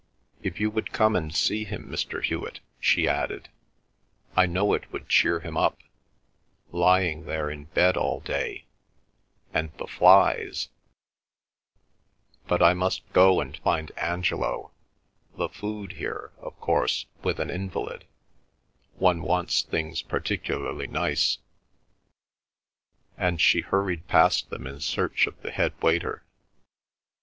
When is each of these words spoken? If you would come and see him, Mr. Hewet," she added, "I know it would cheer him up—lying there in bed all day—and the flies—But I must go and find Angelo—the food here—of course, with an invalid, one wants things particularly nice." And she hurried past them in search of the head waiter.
If 0.41 0.59
you 0.59 0.71
would 0.71 0.91
come 0.93 1.15
and 1.15 1.31
see 1.31 1.63
him, 1.63 1.87
Mr. 1.87 2.23
Hewet," 2.23 2.59
she 2.79 3.07
added, 3.07 3.49
"I 4.35 4.47
know 4.47 4.73
it 4.73 4.91
would 4.91 5.07
cheer 5.07 5.41
him 5.41 5.55
up—lying 5.55 7.25
there 7.25 7.51
in 7.51 7.65
bed 7.65 7.97
all 7.97 8.19
day—and 8.21 9.71
the 9.77 9.85
flies—But 12.49 12.63
I 12.63 12.73
must 12.73 13.13
go 13.13 13.39
and 13.41 13.55
find 13.57 13.91
Angelo—the 13.95 15.49
food 15.49 15.91
here—of 15.91 16.59
course, 16.59 17.05
with 17.21 17.39
an 17.39 17.51
invalid, 17.51 18.05
one 18.95 19.21
wants 19.21 19.61
things 19.61 20.01
particularly 20.01 20.87
nice." 20.87 21.37
And 23.19 23.39
she 23.39 23.59
hurried 23.61 24.07
past 24.07 24.49
them 24.49 24.65
in 24.65 24.79
search 24.79 25.27
of 25.27 25.39
the 25.43 25.51
head 25.51 25.73
waiter. 25.79 26.23